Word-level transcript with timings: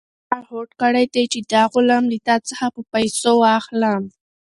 ما 0.29 0.39
هوډ 0.49 0.69
کړی 0.81 1.05
دی 1.13 1.23
چې 1.31 1.39
دا 1.51 1.63
غلام 1.73 2.03
له 2.11 2.17
تا 2.27 2.35
څخه 2.49 2.65
په 2.75 2.81
پیسو 2.93 3.31
واخلم. 3.45 4.03